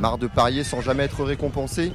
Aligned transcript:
Marre 0.00 0.16
de 0.16 0.28
parier 0.28 0.64
sans 0.64 0.80
jamais 0.80 1.04
être 1.04 1.24
récompensé 1.24 1.92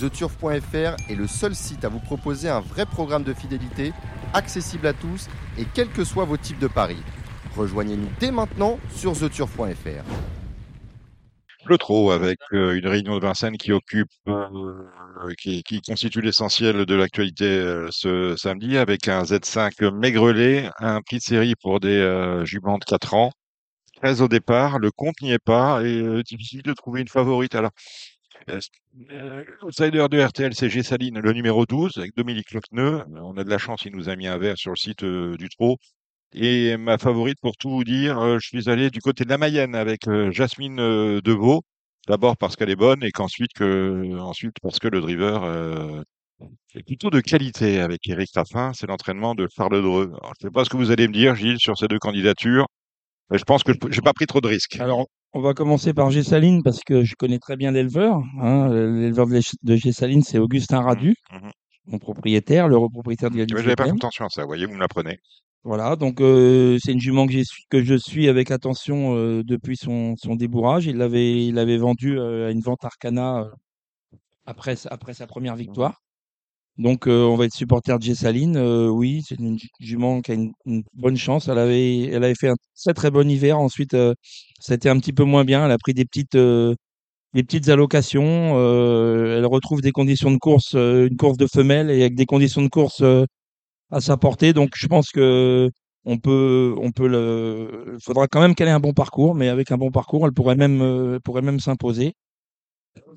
TheTurf.fr 0.00 0.96
est 1.10 1.14
le 1.14 1.26
seul 1.26 1.54
site 1.54 1.84
à 1.84 1.90
vous 1.90 1.98
proposer 1.98 2.48
un 2.48 2.60
vrai 2.60 2.86
programme 2.86 3.24
de 3.24 3.34
fidélité, 3.34 3.92
accessible 4.32 4.86
à 4.86 4.94
tous 4.94 5.28
et 5.58 5.66
quels 5.74 5.90
que 5.90 6.02
soient 6.02 6.24
vos 6.24 6.38
types 6.38 6.58
de 6.58 6.66
paris. 6.66 7.02
Rejoignez-nous 7.54 8.08
dès 8.18 8.30
maintenant 8.30 8.78
sur 8.96 9.12
TheTurf.fr. 9.12 10.02
Le 11.66 11.78
trot 11.78 12.10
avec 12.10 12.38
euh, 12.54 12.74
une 12.74 12.86
réunion 12.86 13.16
de 13.16 13.20
Vincennes 13.20 13.58
qui 13.58 13.70
occupe, 13.70 14.08
euh, 14.28 14.82
qui, 15.38 15.62
qui 15.62 15.82
constitue 15.82 16.22
l'essentiel 16.22 16.86
de 16.86 16.94
l'actualité 16.94 17.44
euh, 17.44 17.86
ce 17.90 18.34
samedi 18.36 18.78
avec 18.78 19.08
un 19.08 19.22
Z5 19.22 19.90
maigrelet, 19.92 20.70
un 20.78 21.02
prix 21.02 21.18
de 21.18 21.22
série 21.22 21.54
pour 21.54 21.80
des 21.80 22.42
juments 22.44 22.78
de 22.78 22.84
4 22.84 23.14
ans. 23.14 23.30
13 24.02 24.22
au 24.22 24.28
départ, 24.28 24.78
le 24.78 24.90
compte 24.90 25.20
n'y 25.22 25.32
est 25.32 25.38
pas 25.38 25.82
et 25.84 25.96
euh, 26.00 26.22
difficile 26.22 26.62
de 26.62 26.72
trouver 26.72 27.00
une 27.02 27.08
favorite. 27.08 27.54
Alors, 27.54 27.70
euh, 28.50 28.60
euh, 29.12 29.44
l'outsider 29.62 30.06
de 30.10 30.20
RTL, 30.20 30.54
c'est 30.54 30.68
G. 30.68 30.82
Saline, 30.82 31.18
le 31.20 31.32
numéro 31.32 31.66
12, 31.66 31.96
avec 31.98 32.16
Dominique 32.16 32.52
Locneux. 32.52 33.04
On 33.16 33.36
a 33.36 33.44
de 33.44 33.50
la 33.50 33.58
chance, 33.58 33.82
il 33.84 33.94
nous 33.94 34.08
a 34.08 34.16
mis 34.16 34.26
un 34.26 34.38
verre 34.38 34.58
sur 34.58 34.70
le 34.72 34.76
site 34.76 35.04
euh, 35.04 35.36
du 35.36 35.48
trot. 35.48 35.76
Et 36.34 36.76
ma 36.78 36.98
favorite, 36.98 37.38
pour 37.42 37.56
tout 37.56 37.70
vous 37.70 37.84
dire, 37.84 38.18
euh, 38.18 38.38
je 38.40 38.48
suis 38.48 38.70
allé 38.70 38.90
du 38.90 39.00
côté 39.00 39.24
de 39.24 39.30
la 39.30 39.38
Mayenne 39.38 39.74
avec 39.74 40.08
euh, 40.08 40.30
Jasmine 40.32 40.80
euh, 40.80 41.20
Deveau. 41.22 41.62
D'abord 42.08 42.36
parce 42.36 42.56
qu'elle 42.56 42.70
est 42.70 42.76
bonne 42.76 43.04
et 43.04 43.12
qu'ensuite 43.12 43.52
que, 43.54 44.18
ensuite 44.18 44.56
parce 44.62 44.78
que 44.80 44.88
le 44.88 45.00
driver 45.00 45.44
euh, 45.44 46.02
est 46.74 46.82
plutôt 46.82 47.10
de 47.10 47.20
qualité 47.20 47.80
avec 47.80 48.08
Eric 48.08 48.30
Raffin. 48.34 48.72
C'est 48.74 48.86
l'entraînement 48.86 49.34
de 49.34 49.48
Charles 49.54 49.82
Dreux. 49.82 50.12
Je 50.12 50.28
ne 50.28 50.48
sais 50.48 50.50
pas 50.50 50.64
ce 50.64 50.70
que 50.70 50.76
vous 50.76 50.90
allez 50.90 51.08
me 51.08 51.12
dire, 51.12 51.34
Gilles, 51.36 51.58
sur 51.60 51.76
ces 51.78 51.88
deux 51.88 51.98
candidatures. 51.98 52.66
Mais 53.32 53.38
je 53.38 53.44
pense 53.44 53.62
que 53.64 53.72
je 53.72 53.96
n'ai 53.96 54.02
pas 54.04 54.12
pris 54.12 54.26
trop 54.26 54.40
de 54.40 54.48
risques. 54.48 54.78
Alors, 54.78 55.06
on 55.32 55.40
va 55.40 55.54
commencer 55.54 55.94
par 55.94 56.10
Gessaline 56.10 56.62
parce 56.62 56.80
que 56.84 57.02
je 57.02 57.14
connais 57.16 57.38
très 57.38 57.56
bien 57.56 57.72
l'éleveur. 57.72 58.22
hein. 58.40 58.68
L'éleveur 58.68 59.26
de, 59.26 59.76
Gessaline, 59.76 60.22
c'est 60.22 60.38
Augustin 60.38 60.80
Radu, 60.80 61.14
Mhm. 61.32 61.50
mon 61.86 61.98
propriétaire, 61.98 62.68
le 62.68 62.76
repropriétaire 62.76 63.30
de 63.30 63.38
la 63.38 63.44
Mais 63.44 63.62
j'avais 63.62 63.74
pas 63.74 63.84
fait 63.84 63.90
18e. 63.90 63.96
attention 63.96 64.26
à 64.26 64.28
ça, 64.28 64.42
vous 64.42 64.48
voyez, 64.48 64.66
vous 64.66 64.74
me 64.74 64.78
l'apprenez. 64.80 65.18
Voilà, 65.64 65.94
donc 65.96 66.20
euh, 66.20 66.76
c'est 66.82 66.92
une 66.92 67.00
jument 67.00 67.26
que, 67.26 67.82
je 67.82 67.94
suis 67.94 68.28
avec 68.28 68.50
attention 68.50 69.16
euh, 69.16 69.42
depuis 69.44 69.76
son, 69.76 70.14
son 70.16 70.34
débourrage. 70.34 70.86
Il 70.86 70.96
l'avait 70.98 71.46
il 71.46 71.56
euh, 71.58 72.48
à 72.48 72.50
une 72.50 72.60
vente 72.60 72.84
Arcana 72.84 73.42
euh, 73.42 73.48
après, 74.44 74.76
sa- 74.76 74.88
après 74.90 75.14
sa 75.14 75.26
première 75.26 75.54
victoire. 75.56 76.02
Donc 76.78 77.06
euh, 77.06 77.24
on 77.24 77.36
va 77.36 77.44
être 77.46 77.54
supporter 77.54 77.98
de 77.98 78.02
Gessaline. 78.04 78.56
Euh, 78.56 78.88
oui, 78.88 79.22
c'est 79.26 79.38
une 79.38 79.58
ju- 79.58 79.68
jument 79.80 80.22
qui 80.22 80.32
a 80.32 80.34
une, 80.34 80.52
bonne 80.94 81.16
chance. 81.16 81.48
Elle 81.48 81.58
avait, 81.58 82.04
elle 82.04 82.24
avait 82.24 82.34
fait 82.34 82.48
un 82.48 82.56
très 82.82 82.94
très 82.94 83.10
bon 83.10 83.28
hiver. 83.30 83.58
Ensuite, 83.58 83.94
euh, 83.94 84.14
ça 84.60 84.72
a 84.72 84.76
été 84.76 84.88
un 84.88 84.98
petit 84.98 85.12
peu 85.12 85.24
moins 85.24 85.44
bien. 85.44 85.64
Elle 85.66 85.72
a 85.72 85.78
pris 85.78 85.94
des 85.94 86.04
petites, 86.06 86.34
euh, 86.34 86.74
des 87.34 87.44
petites 87.44 87.68
allocations. 87.70 88.22
elle 88.58 89.46
retrouve 89.46 89.82
des 89.82 89.92
conditions 89.92 90.30
de 90.32 90.38
course, 90.38 90.74
une 90.74 91.16
course 91.18 91.38
de 91.38 91.46
femelle 91.52 91.90
et 91.90 92.02
avec 92.02 92.14
des 92.16 92.26
conditions 92.26 92.62
de 92.62 92.68
course 92.68 93.02
à 93.90 94.00
sa 94.00 94.16
portée. 94.16 94.52
Donc, 94.52 94.70
je 94.76 94.86
pense 94.86 95.10
que 95.10 95.70
on 96.04 96.18
peut, 96.18 96.74
on 96.78 96.90
peut 96.92 97.06
le. 97.08 97.94
Il 97.94 98.02
faudra 98.04 98.26
quand 98.28 98.40
même 98.40 98.54
qu'elle 98.54 98.68
ait 98.68 98.70
un 98.72 98.80
bon 98.80 98.92
parcours, 98.94 99.34
mais 99.34 99.48
avec 99.48 99.70
un 99.72 99.76
bon 99.78 99.90
parcours, 99.90 100.26
elle 100.26 100.32
pourrait 100.32 100.56
même, 100.56 100.82
euh, 100.82 101.18
pourrait 101.20 101.42
même 101.42 101.60
s'imposer. 101.60 102.14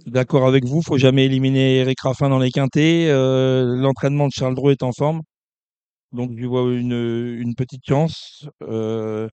D'accord 0.05 0.47
avec 0.47 0.65
vous, 0.65 0.81
faut 0.81 0.97
jamais 0.97 1.25
éliminer 1.25 1.77
Eric 1.77 1.99
Raffin 2.01 2.29
dans 2.29 2.39
les 2.39 2.51
quintés. 2.51 3.09
Euh, 3.09 3.63
L'entraînement 3.77 4.27
de 4.27 4.31
Charles 4.33 4.55
Dreux 4.55 4.71
est 4.71 4.83
en 4.83 4.91
forme, 4.93 5.21
donc 6.11 6.31
je 6.37 6.45
vois 6.45 6.63
une, 6.73 6.93
une 7.39 7.55
petite 7.55 7.83
chance. 7.87 8.47
Euh, 8.63 9.27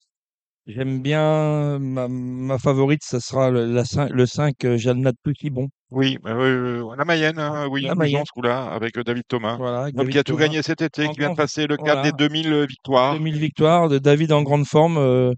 J'aime 0.66 1.02
bien 1.02 1.78
ma, 1.80 2.06
ma 2.08 2.58
favorite, 2.58 3.02
ça 3.04 3.20
sera 3.20 3.50
le, 3.50 3.66
la 3.66 3.82
le 4.10 4.26
5 4.26 4.64
euh, 4.64 4.76
Jalnat 4.78 5.12
Petit 5.24 5.50
bon. 5.50 5.68
Oui, 5.90 6.18
euh, 6.26 6.84
la 6.96 7.04
Mayenne, 7.04 7.38
hein, 7.40 7.66
oui, 7.70 7.82
La 7.82 7.94
nous 7.94 7.98
Mayenne. 7.98 8.20
en 8.22 8.24
ce 8.24 8.30
coup-là, 8.32 8.66
avec 8.66 8.96
David 8.98 9.24
Thomas. 9.28 9.56
Voilà, 9.56 9.90
avec 9.96 10.08
qui 10.10 10.18
a 10.18 10.24
tout 10.24 10.32
Thomas. 10.34 10.46
gagné 10.46 10.62
cet 10.62 10.80
été, 10.82 11.08
qui 11.08 11.18
vient 11.18 11.30
de 11.30 11.34
passer 11.36 11.66
le 11.66 11.76
voilà. 11.78 12.02
des 12.02 12.12
2000 12.12 12.66
victoires. 12.68 13.14
2000 13.14 13.38
victoires 13.38 13.88
de 13.88 13.98
David 13.98 14.32
en 14.32 14.42
grande 14.42 14.66
forme. 14.66 14.98
euh, 14.98 15.32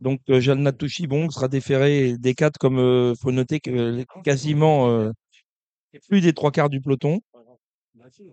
donc 0.00 0.20
euh, 0.30 0.40
Jalnat 0.40 0.72
Touchibon 0.72 1.30
sera 1.30 1.48
déféré 1.48 2.16
des 2.18 2.34
quatre 2.34 2.58
comme 2.58 2.78
euh, 2.78 3.14
faut 3.20 3.32
noter 3.32 3.60
que 3.60 3.70
euh, 3.70 4.04
quasiment 4.24 4.88
euh, 4.88 5.10
plus 6.08 6.20
des 6.20 6.32
trois 6.32 6.50
quarts 6.50 6.70
du 6.70 6.80
peloton. 6.80 7.20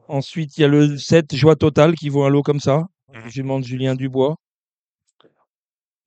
Ensuite, 0.08 0.58
il 0.58 0.62
y 0.62 0.64
a 0.64 0.68
le 0.68 0.98
7 0.98 1.36
Joie 1.36 1.56
Totale 1.56 1.96
qui 1.96 2.10
vaut 2.10 2.24
un 2.24 2.30
lot 2.30 2.44
comme 2.44 2.60
ça. 2.60 2.86
Mhm. 3.14 3.30
Jument 3.30 3.60
de 3.60 3.66
Julien 3.66 3.96
Dubois. 3.96 4.36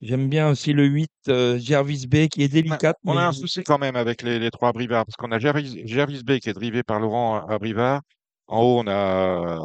J'aime 0.00 0.28
bien 0.28 0.48
aussi 0.50 0.72
le 0.72 0.84
8 0.84 1.10
euh, 1.28 1.58
Gervis 1.58 2.06
B 2.06 2.28
qui 2.28 2.42
est 2.42 2.48
délicate. 2.48 2.96
On 3.04 3.14
mais 3.14 3.20
a 3.20 3.28
un 3.28 3.32
souci 3.32 3.64
quand 3.64 3.78
même 3.78 3.96
avec 3.96 4.22
les, 4.22 4.38
les 4.38 4.50
trois 4.52 4.72
Brivards, 4.72 5.04
parce 5.04 5.16
qu'on 5.16 5.32
a 5.32 5.40
Gervis, 5.40 5.82
Gervis 5.86 6.22
Bay 6.22 6.38
qui 6.38 6.48
est 6.48 6.54
drivé 6.54 6.84
par 6.84 7.00
Laurent 7.00 7.44
Abrivard. 7.46 8.02
En 8.46 8.62
haut, 8.62 8.78
on 8.78 8.86
a. 8.86 9.58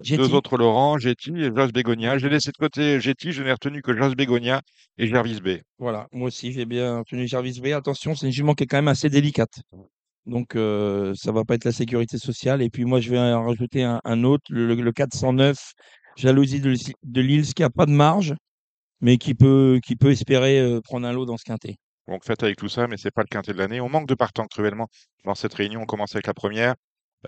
deux 0.00 0.34
autres 0.34 0.56
Laurent, 0.56 0.98
Jetty 0.98 1.32
et 1.36 1.50
Jos 1.54 1.68
Bégonia. 1.68 2.18
J'ai 2.18 2.28
laissé 2.28 2.50
de 2.50 2.56
côté 2.56 3.00
Jetty, 3.00 3.32
je 3.32 3.42
n'ai 3.42 3.52
retenu 3.52 3.82
que 3.82 3.96
Jos 3.96 4.14
Bégonia 4.14 4.60
et 4.98 5.06
Gervis 5.06 5.40
Bay. 5.40 5.62
Voilà, 5.78 6.08
moi 6.12 6.28
aussi 6.28 6.52
j'ai 6.52 6.64
bien 6.64 7.02
tenu 7.08 7.26
Jarvis 7.26 7.60
B. 7.60 7.66
Attention, 7.66 8.14
c'est 8.14 8.26
une 8.26 8.32
jument 8.32 8.54
qui 8.54 8.64
est 8.64 8.66
quand 8.66 8.78
même 8.78 8.88
assez 8.88 9.08
délicate. 9.08 9.62
Donc 10.26 10.56
euh, 10.56 11.14
ça 11.14 11.32
va 11.32 11.44
pas 11.44 11.54
être 11.54 11.64
la 11.64 11.72
sécurité 11.72 12.18
sociale. 12.18 12.62
Et 12.62 12.70
puis 12.70 12.84
moi 12.84 13.00
je 13.00 13.10
vais 13.10 13.18
en 13.18 13.44
rajouter 13.44 13.82
un, 13.82 14.00
un 14.04 14.24
autre, 14.24 14.44
le, 14.50 14.74
le 14.74 14.92
409, 14.92 15.56
Jalousie 16.16 16.60
de, 16.60 16.74
de 17.02 17.20
Lille, 17.20 17.52
qui 17.54 17.62
a 17.62 17.70
pas 17.70 17.86
de 17.86 17.92
marge, 17.92 18.34
mais 19.00 19.18
qui 19.18 19.34
peut, 19.34 19.80
qui 19.84 19.96
peut 19.96 20.10
espérer 20.10 20.60
euh, 20.60 20.80
prendre 20.80 21.06
un 21.06 21.12
lot 21.12 21.26
dans 21.26 21.36
ce 21.36 21.44
quintet. 21.44 21.76
Donc 22.08 22.24
faites 22.24 22.42
avec 22.42 22.56
tout 22.56 22.68
ça, 22.68 22.86
mais 22.86 22.96
c'est 22.96 23.10
pas 23.10 23.22
le 23.22 23.28
quintet 23.28 23.52
de 23.52 23.58
l'année. 23.58 23.80
On 23.80 23.88
manque 23.88 24.08
de 24.08 24.14
partants 24.14 24.46
cruellement 24.46 24.88
dans 25.24 25.34
cette 25.34 25.54
réunion. 25.54 25.82
On 25.82 25.86
commence 25.86 26.14
avec 26.14 26.26
la 26.26 26.34
première. 26.34 26.74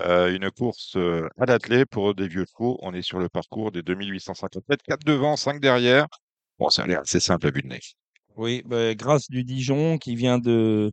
Euh, 0.01 0.35
une 0.35 0.51
course 0.51 0.95
euh, 0.97 1.27
à 1.39 1.47
l'attelé 1.47 1.87
pour 1.87 2.15
des 2.15 2.29
vieux 2.29 2.45
chevaux. 2.45 2.79
On 2.83 2.93
est 2.93 3.03
sur 3.03 3.19
le 3.19 3.29
parcours 3.29 3.73
des 3.73 3.83
2850 3.83 4.69
mètres. 4.69 4.85
4 4.87 5.05
devant, 5.05 5.37
5 5.37 5.61
derrière. 5.61 6.07
Bon, 6.59 6.69
ça 6.69 6.83
a 6.83 6.87
l'air 6.87 7.01
assez 7.01 7.21
simple 7.21 7.47
à 7.47 7.51
vue 7.51 7.63
de 7.63 7.69
nez. 7.69 7.81
Oui, 8.37 8.63
bah, 8.67 8.95
grâce 8.95 9.29
du 9.31 9.45
Dijon 9.45 9.97
qui 9.97 10.15
vient 10.15 10.39
de, 10.39 10.93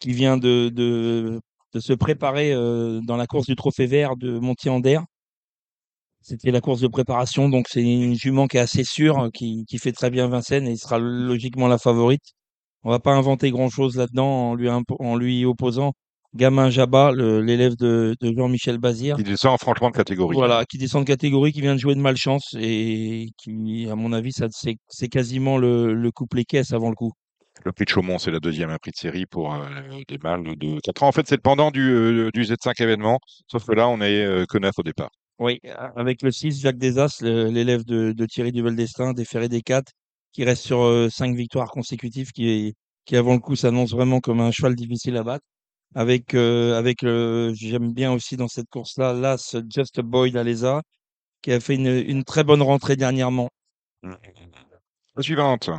qui 0.00 0.12
vient 0.12 0.36
de, 0.36 0.70
de, 0.70 1.40
de 1.72 1.80
se 1.80 1.92
préparer 1.92 2.52
euh, 2.52 3.00
dans 3.02 3.16
la 3.16 3.26
course 3.26 3.46
du 3.46 3.54
Trophée 3.54 3.86
Vert 3.86 4.16
de 4.16 4.38
Montier-Ander. 4.38 5.00
C'était 6.20 6.50
la 6.50 6.60
course 6.60 6.80
de 6.80 6.88
préparation, 6.88 7.48
donc 7.48 7.68
c'est 7.68 7.82
une 7.82 8.16
jument 8.16 8.48
qui 8.48 8.56
est 8.56 8.60
assez 8.60 8.82
sûre, 8.82 9.20
euh, 9.20 9.30
qui, 9.30 9.64
qui 9.66 9.78
fait 9.78 9.92
très 9.92 10.10
bien 10.10 10.26
Vincennes 10.26 10.66
et 10.66 10.76
sera 10.76 10.98
logiquement 10.98 11.68
la 11.68 11.78
favorite. 11.78 12.34
On 12.82 12.90
va 12.90 12.98
pas 12.98 13.12
inventer 13.12 13.50
grand-chose 13.52 13.96
là-dedans 13.96 14.50
en 14.50 14.54
lui, 14.56 14.68
en 14.68 15.16
lui 15.16 15.44
opposant 15.44 15.92
Gamin 16.36 16.70
Jabba, 16.70 17.12
l'élève 17.12 17.76
de, 17.76 18.14
de 18.20 18.32
Jean-Michel 18.36 18.78
Bazir. 18.78 19.16
Il 19.18 19.24
descend 19.24 19.58
franchement 19.58 19.90
de 19.90 19.96
catégorie. 19.96 20.36
Voilà, 20.36 20.64
qui 20.64 20.78
descend 20.78 21.02
de 21.02 21.06
catégorie, 21.06 21.52
qui 21.52 21.60
vient 21.60 21.74
de 21.74 21.80
jouer 21.80 21.94
de 21.94 22.00
malchance 22.00 22.54
et 22.58 23.30
qui, 23.38 23.88
à 23.90 23.96
mon 23.96 24.12
avis, 24.12 24.32
ça 24.32 24.46
c'est 24.50 25.08
quasiment 25.08 25.58
le, 25.58 25.94
le 25.94 26.10
couplet 26.10 26.44
caisse 26.44 26.72
avant 26.72 26.90
le 26.90 26.94
coup. 26.94 27.12
Le 27.64 27.72
prix 27.72 27.84
de 27.84 27.90
Chaumont, 27.90 28.18
c'est 28.18 28.30
la 28.30 28.38
deuxième 28.38 28.70
un 28.70 28.76
prix 28.76 28.90
de 28.90 28.96
série 28.96 29.26
pour 29.26 29.54
euh, 29.54 29.58
des 30.08 30.18
mâles 30.18 30.44
de 30.44 30.78
4 30.80 31.02
ans. 31.02 31.08
En 31.08 31.12
fait, 31.12 31.26
c'est 31.26 31.36
le 31.36 31.40
pendant 31.40 31.70
du, 31.70 31.90
euh, 31.90 32.30
du 32.32 32.42
Z5 32.42 32.80
événement. 32.82 33.18
Sauf 33.50 33.64
que 33.64 33.72
là, 33.72 33.88
on 33.88 34.00
est 34.00 34.24
euh, 34.24 34.44
que 34.48 34.58
neuf 34.58 34.74
au 34.78 34.82
départ. 34.82 35.10
Oui, 35.38 35.60
avec 35.96 36.22
le 36.22 36.30
6, 36.30 36.60
Jacques 36.60 36.78
Desas, 36.78 37.18
l'élève 37.22 37.84
de, 37.84 38.12
de 38.12 38.26
Thierry 38.26 38.52
Duval-Destin, 38.52 39.12
déféré 39.12 39.48
des 39.48 39.60
4, 39.60 39.92
qui 40.32 40.44
reste 40.44 40.62
sur 40.62 40.82
euh, 40.82 41.08
5 41.10 41.34
victoires 41.34 41.70
consécutives, 41.70 42.30
qui, 42.32 42.74
qui 43.04 43.16
avant 43.16 43.34
le 43.34 43.40
coup 43.40 43.56
s'annonce 43.56 43.90
vraiment 43.92 44.20
comme 44.20 44.40
un 44.40 44.50
cheval 44.50 44.74
difficile 44.74 45.16
à 45.16 45.22
battre. 45.22 45.44
Avec, 45.94 46.34
euh, 46.34 46.76
avec 46.78 47.00
le, 47.02 47.52
j'aime 47.54 47.92
bien 47.92 48.12
aussi 48.12 48.36
dans 48.36 48.48
cette 48.48 48.68
course-là, 48.68 49.14
là, 49.14 49.38
ce 49.38 49.62
Just 49.74 49.98
a 49.98 50.02
Boy 50.02 50.30
d'Alesa, 50.30 50.82
qui 51.42 51.52
a 51.52 51.60
fait 51.60 51.74
une, 51.76 51.86
une 51.86 52.24
très 52.24 52.44
bonne 52.44 52.62
rentrée 52.62 52.96
dernièrement. 52.96 53.48
La 54.02 55.22
suivante, 55.22 55.70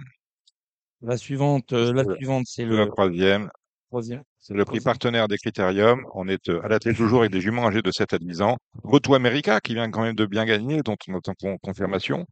La 1.02 1.18
suivante, 1.18 1.74
euh, 1.74 1.94
la 1.94 2.04
suivante, 2.16 2.46
c'est 2.48 2.66
la 2.66 2.86
le 2.86 2.88
troisième, 2.88 3.50
troisième. 3.90 4.24
c'est 4.40 4.54
le 4.56 4.66
prix 4.66 4.78
Troisième. 4.80 4.84
partenaire 4.84 5.28
des 5.28 5.38
critériums. 5.38 6.04
On 6.16 6.28
est 6.28 6.50
euh, 6.50 6.64
à 6.64 6.68
la 6.68 6.80
tête 6.80 6.98
toujours 6.98 7.20
avec 7.20 7.32
des 7.32 7.42
juments 7.42 7.68
âgés 7.68 7.84
de 7.84 7.92
7 7.92 8.14
à 8.14 8.18
10 8.18 8.42
ans. 8.42 8.58
Goto 8.84 9.14
America, 9.14 9.60
qui 9.60 9.76
vient 9.76 9.92
quand 9.92 10.02
même 10.02 10.16
de 10.16 10.26
bien 10.26 10.46
gagner, 10.46 10.82
dont 10.82 10.96
on 11.08 11.18
attend 11.18 11.34
con- 11.40 11.58
confirmation. 11.62 12.26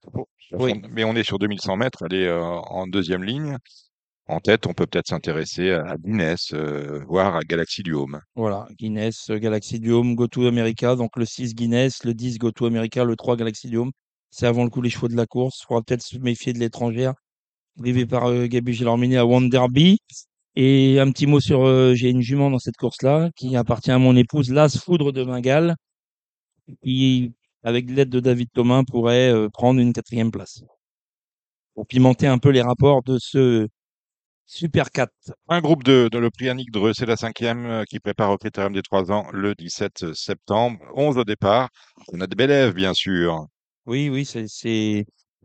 Oui. 0.54 0.81
Mais 0.89 1.04
on 1.04 1.16
est 1.16 1.24
sur 1.24 1.38
2100 1.38 1.78
mètres, 1.78 2.04
elle 2.10 2.16
est 2.18 2.28
euh, 2.28 2.42
en 2.42 2.88
deuxième 2.88 3.24
ligne. 3.24 3.57
En 4.27 4.39
tête, 4.39 4.66
on 4.66 4.74
peut 4.74 4.88
peut-être 4.88 5.07
s'intéresser 5.07 5.72
à 5.72 5.98
Guinness, 5.98 6.51
euh, 6.54 7.04
voire 7.07 7.36
à 7.36 7.42
Galaxy 7.42 7.83
du 7.83 7.94
Home. 7.94 8.22
Voilà, 8.36 8.68
Guinness, 8.80 9.30
euh, 9.30 9.38
Galaxy 9.38 9.80
du 9.80 9.92
Home, 9.92 10.16
GoTo 10.16 10.48
America, 10.48 10.95
donc 10.95 11.16
le 11.16 11.25
6 11.25 11.54
Guinness, 11.54 12.04
le 12.04 12.13
10 12.13 12.39
GoTo 12.39 12.66
America, 12.66 13.04
le 13.04 13.16
3 13.16 13.36
Galaxy 13.38 13.69
du 13.69 13.77
Home. 13.77 13.92
C'est 14.31 14.48
avant 14.48 14.66
le 14.66 14.69
coup 14.69 14.81
les 14.81 14.89
chevaux 14.89 15.07
de 15.07 15.16
la 15.16 15.25
course. 15.25 15.62
Il 15.62 15.66
faudra 15.68 15.81
peut-être 15.81 16.01
se 16.01 16.18
méfier 16.18 16.51
de 16.54 16.60
l'étrangère, 16.60 17.13
drivé 17.77 18.06
par 18.06 18.25
euh, 18.25 18.48
Gabi 18.48 18.74
Gélormini 18.74 19.16
à 19.16 19.25
Wonderby. 19.25 20.00
Et 20.57 21.00
un 21.00 21.12
petit 21.12 21.25
mot 21.28 21.39
sur, 21.39 21.66
euh, 21.66 21.94
j'ai 21.95 22.10
une 22.10 22.21
jument 22.21 22.50
dans 22.50 22.60
cette 22.60 22.78
course-là 22.78 23.30
qui 23.38 23.56
appartient 23.56 23.92
à 23.92 23.98
mon 23.98 24.16
épouse, 24.16 24.51
Las 24.51 24.78
Foudre 24.78 25.13
de 25.13 25.24
Bengale, 25.24 25.75
qui, 26.83 27.33
avec 27.63 27.89
l'aide 27.89 28.10
de 28.10 28.19
David 28.19 28.50
Thomas, 28.54 28.83
pourrait 28.86 29.31
euh, 29.31 29.50
prendre 29.50 29.80
une 29.80 29.94
quatrième 29.94 30.31
place. 30.31 30.63
Pour 31.74 31.88
pimenter 31.88 32.28
un 32.28 32.38
peu 32.38 32.50
les 32.50 32.62
rapports 32.62 33.04
de 33.04 33.18
ce 33.19 33.68
Super 34.45 34.92
4. 34.92 35.12
Un 35.50 35.59
groupe 35.62 35.83
de, 35.83 36.07
de 36.12 36.18
le 36.19 36.30
prix 36.30 36.50
Annick 36.50 36.71
Dreux, 36.71 36.94
c'est 36.94 37.06
la 37.06 37.18
cinquième 37.18 37.65
euh, 37.65 37.83
qui 37.89 38.00
prépare 38.00 38.30
au 38.31 38.38
critérium 38.38 38.74
des 38.74 38.83
trois 38.83 39.12
ans 39.12 39.25
le 39.33 39.56
17 39.56 40.13
septembre. 40.13 40.80
11 40.95 41.18
au 41.18 41.24
départ. 41.24 41.69
On 42.13 42.21
a 42.21 42.27
de 42.27 42.36
Bélève, 42.36 42.74
bien 42.74 42.94
sûr. 42.94 43.45
Oui, 43.88 44.09
oui, 44.09 44.25
c'est, 44.25 44.45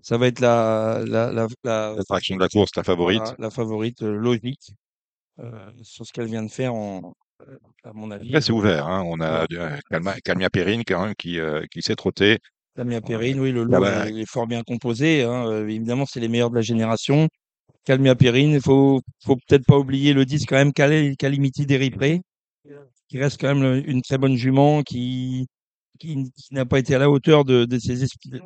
ça 0.03 0.19
va 0.19 0.27
être 0.27 0.41
la, 0.41 1.03
la, 1.07 1.33
la, 1.33 1.47
la, 1.65 1.95
de 1.95 2.39
la 2.39 2.49
course, 2.49 2.71
la 2.77 2.83
favorite. 2.83 3.35
la 3.39 3.51
favorite 3.51 4.03
euh, 4.03 4.15
logique 4.17 4.73
euh, 5.39 5.71
sur 5.83 6.07
ce 6.07 6.13
qu'elle 6.13 6.27
vient 6.27 6.43
de 6.43 6.51
faire, 6.51 6.73
à 6.73 7.93
mon 7.93 8.11
avis. 8.11 8.29
Après, 8.29 8.41
c'est 8.41 8.53
ouvert. 8.53 8.87
Hein. 8.87 9.03
On 9.07 9.21
a 9.21 9.47
euh, 9.53 9.77
Calma, 9.91 10.15
Calmia 10.21 10.51
Perrine, 10.51 10.83
quand 10.87 11.05
même, 11.05 11.15
qui, 11.15 11.39
euh, 11.39 11.65
qui 11.71 11.83
s'est 11.83 11.97
trotté. 11.97 12.39
Damien 12.77 13.01
Perrine, 13.01 13.41
oui, 13.41 13.53
le 13.53 13.63
Ah 13.63 13.65
lot 13.65 13.81
bah, 13.81 14.09
est, 14.09 14.21
est 14.21 14.27
fort 14.27 14.47
bien 14.47 14.63
composé. 14.63 15.23
hein, 15.25 15.67
évidemment, 15.67 16.07
c'est 16.07 16.21
les 16.21 16.29
meilleurs 16.29 16.51
de 16.51 16.57
la 16.57 16.63
génération. 16.63 17.29
Calmia 17.85 18.15
Perrine, 18.15 18.51
il 18.53 18.61
faut, 18.61 19.01
faut 19.25 19.37
peut-être 19.37 19.65
pas 19.67 19.79
oublier 19.79 20.13
le 20.13 20.25
10 20.25 20.47
quand 20.47 20.57
même, 20.57 20.73
Cal- 20.73 21.17
Calimity 21.17 21.67
Deripré, 21.67 22.21
qui 23.09 23.19
reste 23.19 23.41
quand 23.41 23.55
même 23.55 23.83
une 23.87 24.03
très 24.03 24.19
bonne 24.19 24.37
jument, 24.37 24.83
qui, 24.83 25.47
qui, 25.99 26.31
qui 26.37 26.55
n'a 26.55 26.65
pas 26.67 26.79
été 26.79 26.95
à 26.95 26.99
la 26.99 27.11
hauteur 27.11 27.45
de, 27.45 27.65
de 27.65 27.79
ses 27.79 28.05
de- 28.31 28.39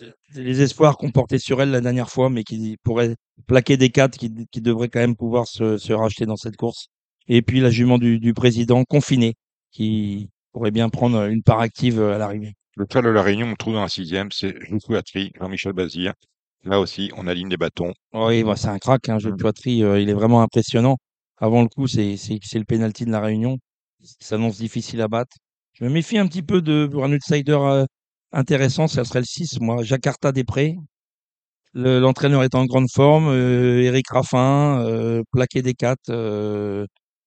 de- 0.00 0.14
les 0.42 0.60
espoirs 0.62 0.96
qu'on 0.96 1.10
portait 1.10 1.38
sur 1.38 1.60
elle 1.60 1.70
la 1.70 1.80
dernière 1.80 2.10
fois, 2.10 2.30
mais 2.30 2.44
qui 2.44 2.76
pourrait 2.82 3.16
plaquer 3.46 3.76
des 3.76 3.90
4 3.90 4.16
qui, 4.18 4.32
qui 4.50 4.60
devrait 4.60 4.88
quand 4.88 5.00
même 5.00 5.16
pouvoir 5.16 5.46
se, 5.46 5.76
se 5.78 5.92
racheter 5.92 6.26
dans 6.26 6.36
cette 6.36 6.56
course. 6.56 6.86
Et 7.28 7.42
puis 7.42 7.60
la 7.60 7.70
jument 7.70 7.98
du, 7.98 8.18
du 8.18 8.34
président 8.34 8.84
confiné, 8.84 9.34
qui 9.72 10.30
pourrait 10.52 10.70
bien 10.72 10.88
prendre 10.88 11.24
une 11.26 11.42
part 11.42 11.60
active 11.60 12.00
à 12.00 12.18
l'arrivée. 12.18 12.54
le 12.76 12.86
cheval 12.90 13.04
de 13.04 13.10
la 13.10 13.22
Réunion, 13.22 13.46
on 13.48 13.54
trouve 13.54 13.74
dans 13.74 13.82
la 13.82 13.88
sixième, 13.88 14.30
c'est 14.32 14.54
Jouatry, 14.86 15.32
Jean-Michel 15.38 15.72
Bazir. 15.72 16.12
Là 16.64 16.80
aussi, 16.80 17.10
on 17.16 17.26
aligne 17.26 17.48
des 17.48 17.56
bâtons. 17.56 17.92
Oui, 18.12 18.42
bah, 18.44 18.56
c'est 18.56 18.68
un 18.68 18.78
crack, 18.78 19.08
hein, 19.08 19.18
jeu 19.18 19.30
de 19.30 19.36
Poitry, 19.36 19.82
euh, 19.82 20.00
il 20.00 20.08
est 20.10 20.14
vraiment 20.14 20.42
impressionnant. 20.42 20.96
Avant 21.38 21.62
le 21.62 21.68
coup, 21.68 21.86
c'est 21.86 22.16
c'est 22.16 22.38
c'est 22.42 22.58
le 22.58 22.64
penalty 22.64 23.04
de 23.06 23.10
la 23.10 23.20
Réunion. 23.20 23.58
Ça 24.02 24.14
s'annonce 24.20 24.58
difficile 24.58 25.00
à 25.00 25.08
battre. 25.08 25.36
Je 25.72 25.84
me 25.84 25.90
méfie 25.90 26.18
un 26.18 26.26
petit 26.26 26.42
peu 26.42 26.60
de 26.62 26.86
pour 26.90 27.04
un 27.04 27.12
outsider 27.12 27.52
euh, 27.60 27.86
intéressant, 28.32 28.88
ça 28.88 29.04
serait 29.04 29.20
le 29.20 29.24
6, 29.26 29.58
moi, 29.60 29.82
Jakarta 29.82 30.32
Després. 30.32 30.76
Le- 31.72 32.00
L'entraîneur 32.00 32.42
est 32.42 32.54
en 32.54 32.64
grande 32.66 32.90
forme, 32.92 33.28
euh, 33.28 33.82
Eric 33.82 34.08
Raffin, 34.10 34.80
euh, 34.86 35.22
plaqué 35.32 35.62
des 35.62 35.74
4. 35.74 36.00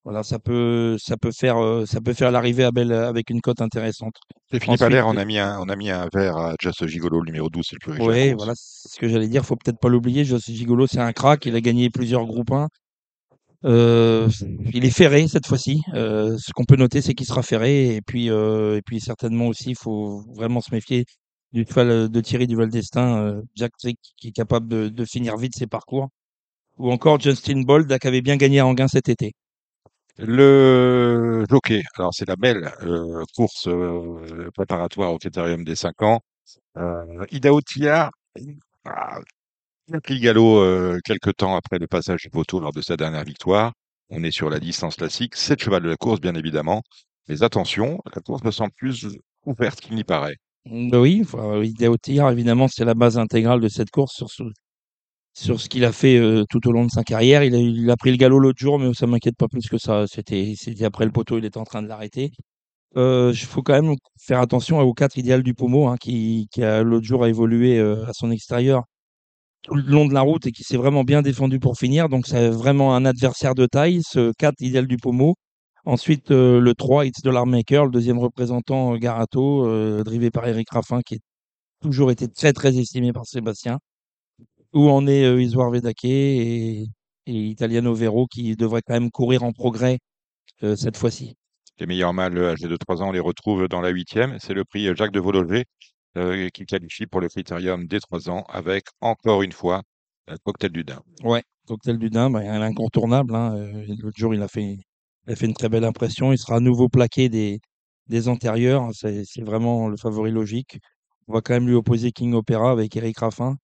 Voilà, 0.04 0.22
ça 0.22 0.38
peut 0.38 0.96
ça 0.98 1.16
peut 1.16 1.32
faire 1.32 1.56
euh, 1.56 1.86
ça 1.86 2.00
peut 2.00 2.12
faire 2.12 2.30
l'arrivée 2.30 2.64
à 2.64 2.70
Belle 2.70 2.92
avec 2.92 3.30
une 3.30 3.40
cote 3.40 3.60
intéressante. 3.60 4.14
Et 4.52 4.60
Philippe 4.60 4.82
Allaire, 4.82 5.06
on 5.06 5.16
a 5.16 5.24
mis 5.24 5.38
un, 5.38 5.58
on 5.60 5.68
a 5.68 5.76
mis 5.76 5.90
un 5.90 6.08
verre 6.12 6.36
à 6.36 6.54
Just 6.60 6.86
Gigolo, 6.86 7.20
le 7.20 7.26
numéro 7.26 7.48
12, 7.48 7.64
c'est 7.68 7.76
le 7.76 7.80
plus 7.80 7.92
riche 7.92 8.28
course. 8.30 8.36
voilà, 8.36 8.52
ce 8.56 8.98
que 8.98 9.08
j'allais 9.08 9.28
dire, 9.28 9.44
faut 9.44 9.56
peut-être 9.56 9.80
pas 9.80 9.88
l'oublier, 9.88 10.24
Jos 10.24 10.38
Gigolo, 10.38 10.86
c'est 10.86 11.00
un 11.00 11.12
crack, 11.12 11.46
il 11.46 11.56
a 11.56 11.60
gagné 11.60 11.90
plusieurs 11.90 12.26
groupes 12.26 12.52
1. 12.52 12.68
Euh, 13.64 14.28
il 14.74 14.84
est 14.84 14.90
ferré 14.90 15.26
cette 15.26 15.46
fois-ci. 15.46 15.80
Euh, 15.94 16.36
ce 16.38 16.52
qu'on 16.52 16.64
peut 16.64 16.76
noter, 16.76 17.00
c'est 17.00 17.14
qu'il 17.14 17.26
sera 17.26 17.42
ferré. 17.42 17.96
Et 17.96 18.02
puis, 18.02 18.30
euh, 18.30 18.76
et 18.76 18.82
puis 18.82 19.00
certainement 19.00 19.46
aussi, 19.46 19.70
il 19.70 19.76
faut 19.76 20.22
vraiment 20.34 20.60
se 20.60 20.72
méfier 20.72 21.04
du 21.52 21.64
cheval 21.66 21.90
euh, 21.90 22.08
de 22.08 22.20
Thierry 22.20 22.46
Duval 22.46 22.68
d'Estaing, 22.68 23.18
euh, 23.18 23.42
Jack 23.54 23.72
Trick, 23.78 23.98
qui 24.18 24.28
est 24.28 24.32
capable 24.32 24.68
de, 24.68 24.88
de 24.88 25.04
finir 25.04 25.36
vite 25.36 25.54
ses 25.56 25.66
parcours. 25.66 26.08
Ou 26.78 26.90
encore 26.90 27.20
Justin 27.20 27.62
Bold, 27.62 27.98
qui 27.98 28.06
avait 28.06 28.22
bien 28.22 28.36
gagné 28.36 28.60
à 28.60 28.66
Anguin 28.66 28.88
cet 28.88 29.08
été. 29.08 29.32
Le 30.16 31.44
jockey, 31.50 31.82
alors 31.96 32.14
c'est 32.14 32.28
la 32.28 32.36
belle 32.36 32.70
euh, 32.82 33.24
course 33.34 33.66
euh, 33.66 34.48
préparatoire 34.54 35.12
au 35.12 35.18
critérium 35.18 35.64
des 35.64 35.74
5 35.74 36.02
ans. 36.02 36.20
Euh, 36.76 37.26
Ida 37.32 37.52
Otia, 37.52 38.10
ah, 38.84 39.18
il 39.88 39.96
a 39.96 40.00
pris 40.00 40.14
le 40.14 40.20
galop 40.20 40.58
euh, 40.58 41.00
quelques 41.04 41.36
temps 41.36 41.56
après 41.56 41.78
le 41.78 41.88
passage 41.88 42.22
du 42.22 42.30
poteau 42.30 42.60
lors 42.60 42.72
de 42.72 42.80
sa 42.80 42.96
dernière 42.96 43.24
victoire. 43.24 43.72
On 44.08 44.22
est 44.22 44.30
sur 44.30 44.50
la 44.50 44.60
distance 44.60 44.96
classique, 44.96 45.34
c'est 45.34 45.58
le 45.58 45.64
cheval 45.64 45.82
de 45.82 45.88
la 45.88 45.96
course, 45.96 46.20
bien 46.20 46.34
évidemment. 46.36 46.82
Mais 47.28 47.42
attention, 47.42 48.00
la 48.14 48.22
course 48.22 48.44
me 48.44 48.52
semble 48.52 48.72
plus 48.76 49.08
ouverte 49.46 49.80
qu'il 49.80 49.96
n'y 49.96 50.04
paraît. 50.04 50.36
Ben 50.66 50.98
oui, 50.98 51.22
enfin, 51.24 51.60
Ida 51.62 51.90
Otiar, 51.90 52.30
évidemment, 52.30 52.68
c'est 52.68 52.84
la 52.84 52.94
base 52.94 53.18
intégrale 53.18 53.60
de 53.60 53.68
cette 53.68 53.90
course 53.90 54.14
sur 54.14 54.30
sur 55.34 55.60
ce 55.60 55.68
qu'il 55.68 55.84
a 55.84 55.92
fait 55.92 56.16
euh, 56.18 56.44
tout 56.48 56.66
au 56.68 56.72
long 56.72 56.84
de 56.86 56.90
sa 56.90 57.04
carrière. 57.04 57.44
Il 57.44 57.54
a, 57.54 57.58
il 57.58 57.90
a 57.90 57.96
pris 57.96 58.10
le 58.10 58.16
galop 58.16 58.38
l'autre 58.38 58.58
jour, 58.58 58.78
mais 58.78 58.94
ça 58.94 59.06
m'inquiète 59.06 59.36
pas 59.36 59.48
plus 59.48 59.68
que 59.68 59.78
ça. 59.78 60.06
C'était, 60.06 60.54
après 60.84 61.04
le 61.04 61.12
poteau, 61.12 61.38
il 61.38 61.44
était 61.44 61.58
en 61.58 61.64
train 61.64 61.82
de 61.82 61.88
l'arrêter. 61.88 62.32
Euh, 62.96 63.32
il 63.34 63.38
faut 63.38 63.62
quand 63.62 63.80
même 63.80 63.96
faire 64.20 64.40
attention 64.40 64.80
au 64.80 64.94
4 64.94 65.18
idéal 65.18 65.42
du 65.42 65.54
Pomo, 65.54 65.88
hein, 65.88 65.96
qui, 66.00 66.48
qui 66.52 66.60
l'autre 66.62 67.06
jour 67.06 67.24
a 67.24 67.28
évolué 67.28 67.78
euh, 67.78 68.06
à 68.06 68.12
son 68.14 68.30
extérieur 68.30 68.84
tout 69.64 69.74
le 69.74 69.82
long 69.82 70.06
de 70.06 70.14
la 70.14 70.20
route 70.20 70.46
et 70.46 70.52
qui 70.52 70.62
s'est 70.62 70.76
vraiment 70.76 71.04
bien 71.04 71.22
défendu 71.22 71.58
pour 71.58 71.78
finir. 71.78 72.08
Donc 72.08 72.26
c'est 72.26 72.50
vraiment 72.50 72.94
un 72.94 73.04
adversaire 73.04 73.54
de 73.54 73.66
taille, 73.66 74.00
ce 74.04 74.32
4 74.38 74.60
idéal 74.60 74.86
du 74.86 74.96
Pomo. 74.98 75.34
Ensuite, 75.86 76.30
euh, 76.30 76.60
le 76.60 76.74
3, 76.74 77.06
It's 77.06 77.22
Dollar 77.22 77.46
Maker, 77.46 77.84
le 77.86 77.90
deuxième 77.90 78.18
représentant 78.18 78.94
euh, 78.94 78.98
Garato, 78.98 79.66
euh, 79.66 80.02
drivé 80.02 80.30
par 80.30 80.46
Eric 80.46 80.70
Raffin, 80.70 81.00
qui 81.02 81.16
a 81.16 81.18
toujours 81.82 82.10
été 82.10 82.28
très 82.28 82.52
très 82.52 82.78
estimé 82.78 83.12
par 83.12 83.26
Sébastien. 83.26 83.78
Où 84.74 84.90
en 84.90 85.06
est 85.06 85.24
euh, 85.24 85.40
Isoar 85.40 85.70
Vedake 85.70 86.04
et, 86.04 86.82
et 87.26 87.32
Italiano 87.32 87.94
Vero, 87.94 88.26
qui 88.26 88.56
devrait 88.56 88.82
quand 88.86 88.94
même 88.94 89.10
courir 89.10 89.42
en 89.44 89.52
progrès 89.52 89.98
euh, 90.62 90.76
cette 90.76 90.96
fois-ci. 90.96 91.36
Les 91.78 91.86
meilleurs 91.86 92.14
mâles 92.14 92.38
âgés 92.38 92.68
de 92.68 92.76
3 92.76 93.02
ans, 93.02 93.08
on 93.08 93.12
les 93.12 93.20
retrouve 93.20 93.68
dans 93.68 93.80
la 93.80 93.88
huitième. 93.88 94.38
C'est 94.38 94.54
le 94.54 94.64
prix 94.64 94.94
Jacques 94.94 95.12
de 95.12 95.20
Vologer 95.20 95.64
euh, 96.16 96.48
qui 96.50 96.66
qualifie 96.66 97.06
pour 97.06 97.20
le 97.20 97.28
critérium 97.28 97.86
des 97.86 98.00
3 98.00 98.30
ans 98.30 98.44
avec 98.48 98.84
encore 99.00 99.42
une 99.42 99.52
fois 99.52 99.82
un 100.28 100.36
cocktail 100.44 100.70
du 100.70 100.84
Dain. 100.84 101.02
Ouais, 101.22 101.42
Cocktail 101.66 101.98
du 101.98 102.10
Dain, 102.10 102.30
bah, 102.30 102.44
est 102.44 102.48
incontournable. 102.48 103.34
Hein. 103.34 103.56
euh, 103.56 103.84
L'autre 103.98 104.16
jour, 104.16 104.34
il 104.34 104.42
a, 104.42 104.48
fait, 104.48 104.78
il 105.26 105.32
a 105.32 105.36
fait 105.36 105.46
une 105.46 105.54
très 105.54 105.68
belle 105.68 105.84
impression. 105.84 106.32
Il 106.32 106.38
sera 106.38 106.56
à 106.56 106.60
nouveau 106.60 106.88
plaqué 106.88 107.28
des, 107.28 107.60
des 108.06 108.28
antérieurs. 108.28 108.90
C'est 108.94 109.24
vraiment 109.42 109.88
le 109.88 109.96
favori 109.96 110.30
logique. 110.30 110.78
On 111.26 111.32
va 111.34 111.40
quand 111.40 111.54
même 111.54 111.66
lui 111.66 111.74
opposer 111.74 112.12
King 112.12 112.34
Opera 112.34 112.70
avec 112.70 112.94
Eric 112.96 113.18
Raffin, 113.18 113.56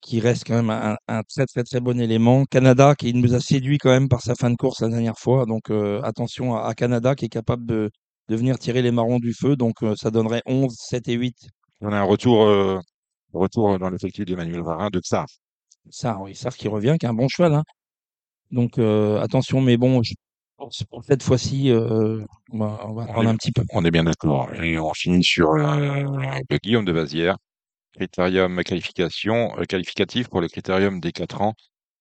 qui 0.00 0.20
reste 0.20 0.44
quand 0.46 0.54
même 0.56 0.70
un, 0.70 0.96
un 1.08 1.22
très 1.22 1.46
très 1.46 1.64
très 1.64 1.80
bon 1.80 2.00
élément. 2.00 2.44
Canada, 2.44 2.94
qui 2.94 3.12
nous 3.14 3.34
a 3.34 3.40
séduit 3.40 3.78
quand 3.78 3.90
même 3.90 4.08
par 4.08 4.22
sa 4.22 4.34
fin 4.34 4.50
de 4.50 4.56
course 4.56 4.80
la 4.82 4.88
dernière 4.88 5.18
fois. 5.18 5.46
Donc 5.46 5.70
euh, 5.70 6.00
attention 6.02 6.54
à, 6.56 6.66
à 6.68 6.74
Canada, 6.74 7.14
qui 7.14 7.26
est 7.26 7.28
capable 7.28 7.66
de, 7.66 7.90
de 8.28 8.36
venir 8.36 8.58
tirer 8.58 8.82
les 8.82 8.90
marrons 8.90 9.18
du 9.18 9.34
feu. 9.34 9.56
Donc 9.56 9.82
euh, 9.82 9.94
ça 9.96 10.10
donnerait 10.10 10.42
11, 10.46 10.74
7 10.76 11.08
et 11.08 11.14
8. 11.14 11.34
On 11.80 11.92
a 11.92 11.96
un 11.98 12.02
retour, 12.02 12.42
euh, 12.44 12.78
retour 13.32 13.78
dans 13.78 13.90
l'effectif 13.90 14.24
d'Emmanuel 14.24 14.62
Varin 14.62 14.90
de 14.90 15.00
Xar. 15.00 15.26
Ça, 15.90 16.18
oui, 16.20 16.34
ça 16.34 16.50
qui 16.50 16.68
revient, 16.68 16.96
qui 17.00 17.06
est 17.06 17.08
un 17.08 17.14
bon 17.14 17.28
cheval. 17.28 17.54
Hein. 17.54 17.62
Donc 18.50 18.78
euh, 18.78 19.20
attention, 19.20 19.60
mais 19.60 19.76
bon, 19.76 20.02
je 20.02 20.14
pense 20.56 20.82
pour 20.90 21.04
cette 21.04 21.22
fois-ci, 21.22 21.70
on 21.72 22.58
va, 22.58 22.80
on 22.84 22.92
va 22.94 23.02
On 23.04 23.10
attendre 23.10 23.24
est, 23.24 23.32
un 23.32 23.36
petit 23.36 23.52
peu. 23.52 23.62
on 23.72 23.84
est 23.84 23.90
bien 23.90 24.04
d'accord. 24.04 24.52
Et 24.54 24.78
on 24.78 24.92
finit 24.92 25.24
sur 25.24 25.54
le 25.54 26.58
Guillaume 26.58 26.84
de 26.84 26.92
Vazière. 26.92 27.36
Critérium 27.94 28.62
qualification, 28.62 29.58
euh, 29.58 29.64
qualificatif 29.64 30.28
pour 30.28 30.40
le 30.40 30.48
critérium 30.48 31.00
des 31.00 31.12
4 31.12 31.40
ans. 31.40 31.54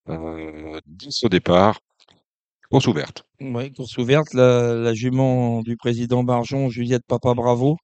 Euh, 0.10 0.80
10 0.86 1.24
au 1.24 1.30
départ. 1.30 1.80
Course 2.70 2.88
ouverte. 2.88 3.26
Ouais, 3.40 3.72
course 3.72 3.98
ouverte, 3.98 4.34
la, 4.34 4.74
la 4.76 4.94
jument 4.94 5.62
du 5.62 5.78
président 5.78 6.24
Barjon, 6.24 6.70
Juliette 6.70 7.04
Papa 7.08 7.34
Bravo, 7.34 7.78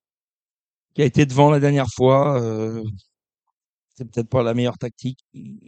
qui 0.94 1.02
a 1.02 1.06
été 1.06 1.26
devant 1.26 1.50
la 1.50 1.60
dernière 1.60 1.88
fois. 1.96 2.42
Euh, 2.42 2.84
c'est 3.96 4.10
peut-être 4.10 4.30
pas 4.30 4.44
la 4.44 4.54
meilleure 4.54 4.78
tactique. 4.78 5.20
Il 5.34 5.60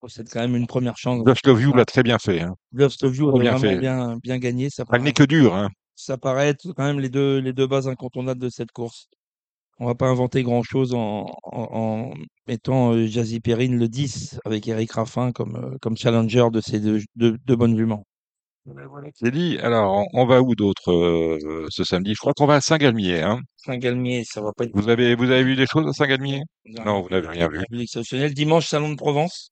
possède 0.00 0.28
quand 0.30 0.40
même 0.40 0.56
une 0.56 0.66
première 0.66 0.96
chance. 0.96 1.24
You 1.44 1.74
l'a 1.74 1.84
très 1.84 2.02
bien 2.02 2.18
fait. 2.18 2.40
Hein. 2.40 2.54
Trop 2.76 3.36
a 3.36 3.40
bien 3.40 3.56
vraiment 3.56 3.58
fait. 3.58 3.78
bien, 3.78 4.16
bien 4.22 4.38
gagné. 4.38 4.70
Ça 4.70 4.84
Elle 4.92 5.02
n'est 5.02 5.12
paraît, 5.12 5.12
que 5.12 5.24
dure. 5.24 5.54
Hein. 5.54 5.68
ça 5.94 6.16
paraît 6.16 6.48
être 6.48 6.72
quand 6.72 6.84
même 6.84 7.00
les 7.00 7.08
deux, 7.10 7.38
les 7.38 7.52
deux 7.52 7.66
bases 7.66 7.88
incontournables 7.88 8.40
de 8.40 8.48
cette 8.48 8.72
course. 8.72 9.08
On 9.80 9.86
va 9.86 9.94
pas 9.94 10.06
inventer 10.08 10.42
grand-chose 10.42 10.94
en, 10.94 11.26
en, 11.44 12.10
en 12.12 12.14
mettant 12.46 12.92
euh, 12.94 13.06
Jazzy 13.06 13.40
Perrine 13.40 13.78
le 13.78 13.88
10 13.88 14.40
avec 14.44 14.66
Eric 14.66 14.92
Raffin 14.92 15.32
comme, 15.32 15.56
euh, 15.56 15.76
comme 15.80 15.96
challenger 15.96 16.48
de 16.52 16.60
ces 16.60 16.80
deux, 16.80 17.00
deux, 17.16 17.36
deux 17.44 17.56
bonnes 17.56 17.76
juments. 17.76 18.04
C'est 19.14 19.30
dit. 19.30 19.58
Alors, 19.62 20.04
on, 20.12 20.26
va 20.26 20.42
où 20.42 20.54
d'autre 20.54 20.92
euh, 20.92 21.66
ce 21.70 21.84
samedi? 21.84 22.12
Je 22.14 22.18
crois 22.18 22.32
qu'on 22.34 22.46
va 22.46 22.56
à 22.56 22.60
Saint-Galmier. 22.60 23.22
Hein. 23.22 23.40
Saint-Galmier, 23.56 24.24
ça 24.24 24.40
va 24.40 24.52
pas 24.52 24.64
être 24.64 24.72
Vous 24.74 24.88
avez, 24.88 25.14
vous 25.14 25.30
avez 25.30 25.42
vu 25.42 25.56
des 25.56 25.66
choses 25.66 25.86
à 25.88 25.92
Saint-Galmier? 25.92 26.42
Non, 26.84 27.00
vous 27.00 27.08
n'avez 27.08 27.28
rien 27.28 27.48
vu. 27.48 27.62
exceptionnel. 27.80 28.34
Dimanche, 28.34 28.66
Salon 28.66 28.90
de 28.90 28.96
Provence. 28.96 29.50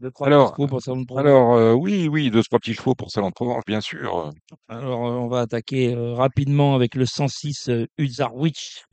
Deux, 0.00 0.10
trois 0.10 0.26
Alors, 0.26 0.52
petits 0.52 0.56
coups 0.56 0.70
pour 0.70 0.82
Salon 0.82 1.00
de 1.02 1.06
Provence. 1.06 1.26
Alors, 1.26 1.54
euh, 1.54 1.72
oui, 1.74 2.08
oui, 2.08 2.30
deux, 2.30 2.42
trois 2.42 2.58
petits 2.58 2.74
chevaux 2.74 2.94
pour 2.94 3.10
Salon 3.10 3.28
de 3.28 3.34
Provence, 3.34 3.62
bien 3.66 3.80
sûr. 3.80 4.32
Alors, 4.68 5.06
euh, 5.06 5.12
on 5.12 5.28
va 5.28 5.40
attaquer 5.40 5.94
euh, 5.94 6.14
rapidement 6.14 6.74
avec 6.74 6.94
le 6.94 7.04
106 7.06 7.68
euh, 7.68 7.86
Uzarwich, 7.98 8.84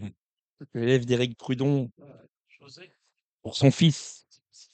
l'élève 0.74 1.06
d'Éric 1.06 1.38
Prudon 1.38 1.90
pour 3.42 3.56
son 3.56 3.72
fils. 3.72 4.26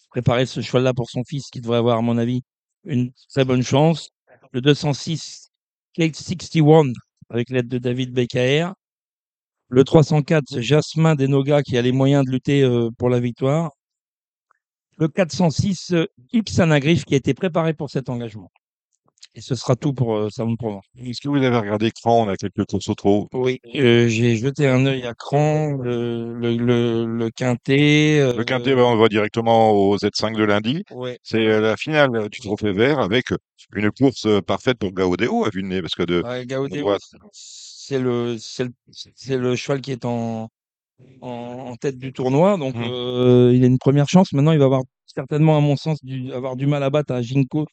Préparer 0.09 0.45
ce 0.45 0.61
cheval-là 0.61 0.93
pour 0.93 1.09
son 1.09 1.23
fils 1.23 1.49
qui 1.49 1.61
devrait 1.61 1.77
avoir, 1.77 1.97
à 1.97 2.01
mon 2.01 2.17
avis, 2.17 2.41
une 2.85 3.11
très 3.29 3.45
bonne 3.45 3.63
chance. 3.63 4.09
Le 4.51 4.61
206 4.61 5.51
Kate 5.93 6.15
61 6.15 6.93
avec 7.29 7.49
l'aide 7.49 7.67
de 7.67 7.77
David 7.77 8.13
BKR. 8.13 8.73
Le 9.69 9.83
304 9.83 10.61
Jasmin 10.61 11.15
Denoga 11.15 11.61
qui 11.61 11.77
a 11.77 11.81
les 11.81 11.91
moyens 11.91 12.25
de 12.25 12.31
lutter 12.31 12.63
euh, 12.63 12.89
pour 12.97 13.09
la 13.09 13.19
victoire. 13.19 13.71
le 14.97 15.07
406 15.07 15.93
X 16.31 16.59
Anagriffe 16.59 17.05
qui 17.05 17.13
a 17.13 17.17
été 17.17 17.33
préparé 17.33 17.73
pour 17.73 17.89
cet 17.89 18.09
engagement. 18.09 18.51
Et 19.37 19.41
ce 19.41 19.53
sera 19.53 19.75
tout 19.75 19.93
pour 19.93 20.15
euh, 20.15 20.29
Salon 20.31 20.53
de 20.53 20.57
Provence. 20.57 20.85
Est-ce 20.97 21.21
que 21.21 21.29
vous 21.29 21.35
avez 21.37 21.55
regardé 21.55 21.91
Cran? 21.91 22.25
On 22.25 22.27
a 22.27 22.35
quelques 22.35 22.65
courses 22.65 22.89
au 22.89 22.95
trot. 22.95 23.27
Oui, 23.33 23.59
euh, 23.75 24.07
j'ai 24.07 24.35
jeté 24.35 24.65
un 24.67 24.83
œil 24.87 25.05
à 25.05 25.13
Cran, 25.13 25.73
le, 25.73 26.33
le, 26.33 26.57
le, 26.57 27.05
le 27.05 27.29
Quintet. 27.29 28.19
euh, 28.19 28.33
Le 28.35 28.43
Quintet, 28.43 28.73
bah, 28.73 28.85
on 28.85 28.97
va 28.97 29.07
directement 29.09 29.73
au 29.73 29.95
Z5 29.95 30.35
de 30.35 30.43
lundi. 30.43 30.83
ouais. 30.89 31.19
C'est 31.21 31.45
euh, 31.45 31.61
la 31.61 31.77
finale 31.77 32.29
du 32.29 32.39
Trophée 32.39 32.71
Vert 32.73 32.97
avec 32.97 33.25
une 33.75 33.91
course 33.91 34.27
parfaite 34.47 34.79
pour 34.79 34.91
Gaudéo 34.91 35.45
à 35.45 35.49
vue 35.53 35.61
de 35.61 35.67
nez, 35.67 35.81
parce 35.83 35.93
que 35.93 36.01
de 36.01 36.23
Ouais, 36.23 36.43
Gaudéo, 36.47 36.95
c'est 37.31 37.99
le, 37.99 38.37
c'est 38.39 38.63
le, 38.63 38.71
c'est 38.91 39.37
le 39.37 39.55
cheval 39.55 39.81
qui 39.81 39.91
est 39.91 40.03
en, 40.03 40.49
en, 41.21 41.29
en 41.29 41.75
tête 41.75 41.99
du 41.99 42.11
tournoi. 42.11 42.57
Donc, 42.57 42.75
euh, 42.75 43.51
il 43.53 43.63
a 43.63 43.67
une 43.67 43.77
première 43.77 44.09
chance. 44.09 44.33
Maintenant, 44.33 44.51
il 44.53 44.57
va 44.59 44.65
avoir 44.65 44.81
certainement, 45.05 45.57
à 45.57 45.61
mon 45.61 45.75
sens, 45.75 46.03
du, 46.03 46.33
avoir 46.33 46.55
du 46.55 46.65
mal 46.65 46.81
à 46.81 46.89
battre 46.89 47.13
à 47.13 47.21
Ginko, 47.21 47.67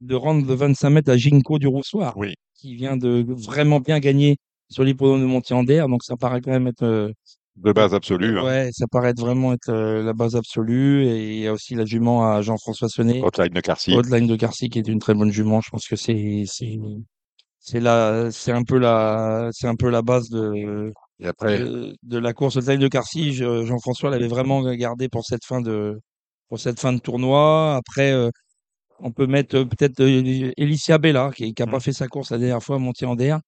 de 0.00 0.14
rendre 0.14 0.46
le 0.46 0.54
25 0.54 0.90
mètres 0.90 1.10
à 1.10 1.16
Ginko 1.16 1.58
du 1.58 1.66
Roussoir, 1.66 2.16
Oui. 2.16 2.34
qui 2.54 2.74
vient 2.74 2.96
de 2.96 3.24
vraiment 3.28 3.80
bien 3.80 3.98
gagner 4.00 4.36
sur 4.70 4.84
l'hippodrome 4.84 5.20
de 5.20 5.26
Montier-en-Der. 5.26 5.88
Donc, 5.88 6.02
ça 6.04 6.16
paraît 6.16 6.40
quand 6.40 6.50
même 6.50 6.66
être, 6.66 6.82
euh, 6.82 7.10
de 7.56 7.72
base 7.72 7.94
absolue. 7.94 8.38
hein. 8.38 8.44
ouais, 8.44 8.70
ça 8.72 8.86
paraît 8.90 9.10
être 9.10 9.20
vraiment 9.20 9.52
être 9.52 9.68
euh, 9.68 10.02
la 10.02 10.12
base 10.12 10.34
absolue. 10.34 11.06
Et 11.06 11.34
il 11.36 11.40
y 11.42 11.46
a 11.46 11.52
aussi 11.52 11.74
la 11.76 11.84
jument 11.84 12.28
à 12.28 12.42
Jean-François 12.42 12.88
Sonnet. 12.88 13.20
Hotline 13.22 13.52
de 13.54 13.60
Carcy. 13.60 13.94
Hotline 13.94 14.26
de 14.26 14.34
Garcia 14.36 14.68
qui 14.68 14.78
est 14.80 14.88
une 14.88 14.98
très 14.98 15.14
bonne 15.14 15.30
jument. 15.30 15.60
Je 15.60 15.70
pense 15.70 15.86
que 15.86 15.94
c'est 15.96 16.42
c'est 16.46 16.78
c'est 17.60 17.80
la 17.80 18.28
c'est 18.32 18.50
un 18.52 18.64
peu 18.64 18.78
la 18.78 19.48
c'est 19.52 19.68
un 19.68 19.76
peu 19.76 19.88
la 19.88 20.02
base 20.02 20.28
de 20.30 20.92
Et 21.20 21.26
après, 21.28 21.60
de, 21.60 21.94
de 22.02 22.18
la 22.18 22.32
course 22.32 22.56
Hotline 22.56 22.80
de 22.80 22.88
Carcy. 22.88 23.32
Je- 23.32 23.64
Jean-François 23.64 24.10
l'avait 24.10 24.26
vraiment 24.28 24.60
gardé 24.74 25.08
pour 25.08 25.24
cette 25.24 25.44
fin 25.44 25.60
de 25.60 26.00
pour 26.48 26.58
cette 26.58 26.80
fin 26.80 26.92
de 26.92 26.98
tournoi. 26.98 27.76
Après 27.76 28.10
euh, 28.12 28.30
on 29.00 29.12
peut 29.12 29.26
mettre 29.26 29.56
euh, 29.56 29.64
peut-être 29.64 30.00
euh, 30.00 30.52
Elicia 30.56 30.98
Bella 30.98 31.30
qui 31.34 31.54
n'a 31.58 31.66
pas 31.66 31.80
fait 31.80 31.92
sa 31.92 32.08
course 32.08 32.30
la 32.30 32.38
dernière 32.38 32.62
fois 32.62 32.76
à 32.76 32.78
Montier-en-Der 32.78 33.40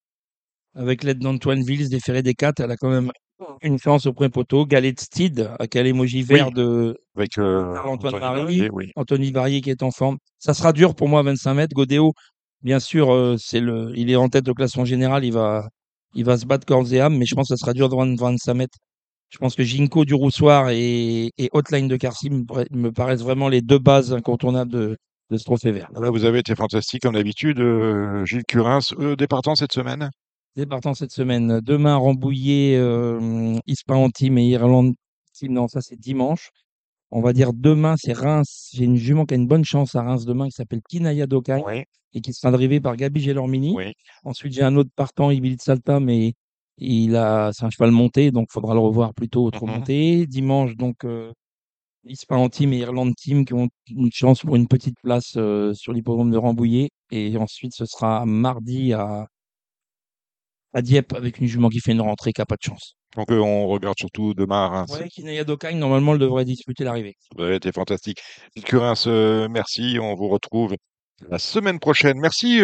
avec 0.75 1.05
l'aide 1.05 1.19
d'Antoine 1.19 1.63
des 1.65 2.01
Ferrés 2.01 2.23
des 2.23 2.35
4 2.35 2.61
elle 2.61 2.71
a 2.71 2.77
quand 2.77 2.91
même 2.91 3.11
une 3.63 3.79
chance 3.79 4.07
au 4.07 4.13
premier 4.13 4.31
poteau. 4.31 4.67
Galet 4.67 4.95
Steed 4.99 5.51
avec 5.59 5.75
l'émoji 5.75 6.23
vert 6.23 6.51
de 6.53 6.97
avec 7.17 7.39
euh, 7.39 7.77
Anthony 7.85 8.19
Marie. 8.19 8.21
Barbier, 8.21 8.71
oui. 8.73 8.91
Anthony 8.97 9.33
Varier 9.33 9.61
qui 9.61 9.71
est 9.71 9.83
en 9.83 9.91
forme. 9.91 10.19
Ça 10.39 10.55
sera 10.55 10.73
dur 10.73 10.95
pour 10.95 11.09
moi, 11.09 11.23
25 11.23 11.55
mètres. 11.55 11.75
Godéo, 11.75 12.13
bien 12.63 12.81
sûr, 12.81 13.13
euh, 13.13 13.37
c'est 13.39 13.61
le, 13.61 13.93
il 13.97 14.11
est 14.11 14.17
en 14.17 14.29
tête 14.29 14.45
de 14.45 14.53
classement 14.53 14.85
général. 14.85 15.25
Il 15.25 15.33
va, 15.33 15.69
il 16.15 16.25
va 16.25 16.39
se 16.39 16.47
battre 16.47 16.67
corps 16.67 16.93
et 16.93 17.01
âme, 17.01 17.17
mais 17.17 17.27
je 17.27 17.35
pense 17.35 17.49
que 17.49 17.57
ça 17.57 17.61
sera 17.61 17.73
dur 17.73 17.89
de 17.89 18.21
25 18.21 18.55
mètres. 18.55 18.79
Je 19.29 19.39
pense 19.39 19.57
que 19.57 19.65
Ginko 19.65 20.05
du 20.05 20.15
Roussoir 20.15 20.71
et, 20.71 21.31
et 21.37 21.49
Hotline 21.53 21.89
de 21.89 21.97
Carcy 21.97 22.31
me 22.31 22.91
paraissent 22.91 23.23
vraiment 23.23 23.49
les 23.49 23.61
deux 23.61 23.81
bases 23.81 24.13
incontournables 24.13 24.71
de, 24.71 24.97
de 25.31 25.37
ce 25.37 25.45
trophée 25.45 25.73
vert. 25.73 25.91
Là, 25.95 26.11
vous 26.11 26.25
avez 26.25 26.39
été 26.41 26.55
fantastique 26.55 27.03
comme 27.03 27.15
d'habitude. 27.15 27.59
euh, 27.61 28.25
Gilles 28.25 28.45
Curins, 28.47 28.81
eux, 28.99 29.17
départant 29.17 29.55
cette 29.55 29.73
semaine. 29.73 30.11
Départant 30.55 30.95
cette 30.95 31.11
semaine. 31.13 31.61
Demain, 31.61 31.97
Rambouillet, 31.97 32.77
euh, 32.77 33.57
Ispahan 33.67 34.11
Team 34.11 34.39
et 34.39 34.47
Irlande 34.49 34.95
Team. 35.35 35.53
Non, 35.53 35.69
ça 35.69 35.81
c'est 35.81 35.99
dimanche. 35.99 36.51
On 37.11 37.21
va 37.21 37.33
dire 37.33 37.53
demain, 37.53 37.95
c'est 37.99 38.13
Reims. 38.13 38.71
J'ai 38.75 38.85
une 38.85 38.97
jument 38.97 39.27
qui 39.27 39.35
a 39.35 39.37
une 39.37 39.47
bonne 39.47 39.65
chance 39.65 39.95
à 39.95 40.03
Reims 40.03 40.25
demain 40.25 40.47
qui 40.47 40.53
s'appelle 40.53 40.81
Kinaya 40.89 41.27
Dokai. 41.27 41.63
Oui, 41.67 41.85
et 42.15 42.21
qui 42.21 42.33
sera 42.33 42.51
drivé 42.51 42.81
par 42.81 42.97
Gabi 42.97 43.21
Gelormini. 43.21 43.75
oui. 43.77 43.93
Ensuite, 44.25 44.55
j'ai 44.55 44.63
un 44.63 44.75
autre 44.77 44.91
partant, 44.97 45.31
Ibilid 45.31 45.61
Salta, 45.61 46.01
mais 46.01 46.33
il 46.79 47.15
a, 47.17 47.51
c'est 47.53 47.65
un 47.65 47.71
cheval 47.71 47.91
monté, 47.91 48.31
donc 48.31 48.47
il 48.51 48.53
faudra 48.55 48.73
le 48.75 48.81
revoir 48.81 49.13
plutôt 49.13 49.45
au 49.45 49.51
trop 49.51 49.67
Mhm. 49.67 49.73
monté. 49.75 50.27
Dimanche, 50.27 50.77
donc, 50.77 51.05
euh, 51.05 51.33
Ispahan 52.09 52.49
Team 52.49 52.73
et 52.73 52.79
Irlande 52.79 53.15
Team 53.17 53.45
qui 53.45 53.55
ont 53.55 53.69
une 53.89 54.11
chance 54.13 54.41
pour 54.41 54.57
une 54.57 54.69
petite 54.69 54.97
place 55.03 55.35
euh, 55.37 55.73
sur 55.75 55.93
l'hippodrome 55.93 56.31
de 56.31 56.37
Rambouillet. 56.37 56.91
Et 57.11 57.37
ensuite, 57.37 57.73
ce 57.75 57.87
sera 57.87 58.25
mardi 58.27 58.93
à, 58.93 59.27
à 60.73 60.83
Dieppe 60.83 61.13
avec 61.15 61.39
une 61.39 61.47
jument 61.47 61.69
qui 61.69 61.81
fait 61.81 61.93
une 61.93 62.01
rentrée 62.01 62.33
qui 62.33 62.41
n'a 62.41 62.47
pas 62.47 62.57
de 62.57 62.63
chance. 62.67 62.95
Donc, 63.17 63.31
euh, 63.31 63.39
on 63.39 63.67
regarde 63.69 63.97
surtout 63.99 64.35
demain 64.35 64.65
à 64.65 64.69
Reims. 64.69 64.91
Ouais, 64.93 65.09
Kinaya 65.09 65.45
Dokai, 65.45 65.75
normalement, 65.75 66.13
elle 66.13 66.19
devrait 66.19 66.45
disputer 66.45 66.85
l'arrivée. 66.85 67.15
Vous 67.37 67.45
avez 67.45 67.57
été 67.57 67.73
fantastique. 67.73 68.19
Curins, 68.65 68.95
euh, 69.07 69.49
merci. 69.49 69.99
On 70.01 70.15
vous 70.15 70.29
retrouve 70.29 70.75
la 71.29 71.39
semaine 71.39 71.79
prochaine. 71.79 72.19
Merci, 72.19 72.59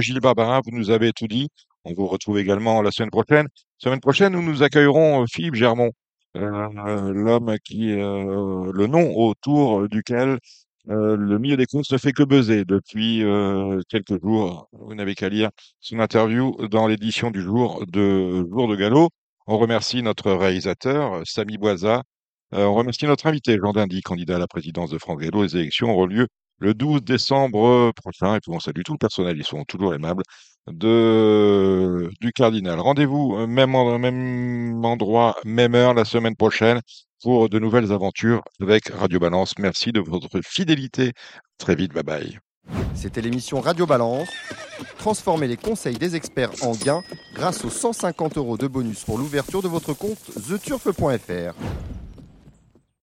Gilles 0.00 0.20
Barbarin. 0.20 0.60
Vous 0.64 0.76
nous 0.76 0.90
avez 0.90 1.12
tout 1.12 1.26
dit. 1.26 1.48
On 1.84 1.92
vous 1.92 2.06
retrouve 2.06 2.38
également 2.38 2.82
la 2.82 2.90
semaine 2.90 3.10
prochaine. 3.10 3.46
Semaine 3.78 4.00
prochaine, 4.00 4.32
nous 4.32 4.42
nous 4.42 4.62
accueillerons 4.62 5.24
Philippe 5.30 5.54
Germont, 5.54 5.90
euh, 6.36 7.12
l'homme 7.12 7.56
qui, 7.64 7.92
euh, 7.92 8.70
le 8.72 8.86
nom 8.86 9.14
autour 9.16 9.88
duquel 9.88 10.38
euh, 10.88 11.16
le 11.16 11.38
milieu 11.38 11.56
des 11.56 11.66
courses 11.66 11.90
ne 11.92 11.98
fait 11.98 12.12
que 12.12 12.22
buzzer 12.22 12.64
depuis 12.64 13.22
quelques 13.88 14.20
jours. 14.22 14.68
Vous 14.72 14.94
n'avez 14.94 15.14
qu'à 15.14 15.28
lire 15.28 15.50
son 15.80 15.98
interview 16.00 16.56
dans 16.68 16.86
l'édition 16.86 17.30
du 17.30 17.42
jour 17.42 17.84
de 17.88 18.46
Jour 18.50 18.68
de 18.68 18.76
Galop. 18.76 19.10
On 19.46 19.58
remercie 19.58 20.02
notre 20.02 20.32
réalisateur, 20.32 21.22
Samy 21.26 21.58
Boisa. 21.58 22.02
On 22.52 22.74
remercie 22.74 23.06
notre 23.06 23.26
invité, 23.26 23.58
Jean 23.58 23.72
Dindy, 23.72 24.02
candidat 24.02 24.36
à 24.36 24.38
la 24.38 24.46
présidence 24.48 24.90
de 24.90 24.98
France 24.98 25.18
Gallo. 25.18 25.42
Les 25.42 25.56
élections 25.56 25.90
auront 25.90 26.06
lieu 26.06 26.28
le 26.58 26.74
12 26.74 27.02
décembre 27.02 27.92
prochain. 27.92 28.34
Et 28.36 28.40
puis 28.40 28.52
on 28.52 28.60
salue 28.60 28.82
tout 28.84 28.92
le 28.92 28.98
personnel, 28.98 29.36
ils 29.38 29.44
sont 29.44 29.64
toujours 29.64 29.94
aimables, 29.94 30.22
de, 30.72 32.10
du 32.20 32.32
Cardinal. 32.32 32.80
Rendez-vous 32.80 33.36
euh, 33.36 33.46
même, 33.46 33.74
en- 33.74 33.98
même 33.98 34.84
endroit, 34.84 35.36
même 35.44 35.74
heure 35.74 35.94
la 35.94 36.04
semaine 36.04 36.36
prochaine 36.36 36.80
pour 37.22 37.48
de 37.48 37.58
nouvelles 37.58 37.92
aventures 37.92 38.42
avec 38.60 38.88
Radio 38.88 39.18
Balance. 39.18 39.54
Merci 39.58 39.92
de 39.92 40.00
votre 40.00 40.40
fidélité. 40.44 41.12
Très 41.58 41.74
vite, 41.74 41.92
bye 41.92 42.02
bye. 42.02 42.38
C'était 42.94 43.20
l'émission 43.20 43.60
Radio 43.60 43.86
Balance. 43.86 44.28
Transformez 44.98 45.46
les 45.46 45.56
conseils 45.56 45.96
des 45.98 46.16
experts 46.16 46.50
en 46.62 46.72
gains 46.72 47.02
grâce 47.34 47.64
aux 47.64 47.70
150 47.70 48.36
euros 48.38 48.56
de 48.58 48.66
bonus 48.66 49.04
pour 49.04 49.18
l'ouverture 49.18 49.62
de 49.62 49.68
votre 49.68 49.92
compte 49.94 50.18
theturf.fr. 50.48 51.54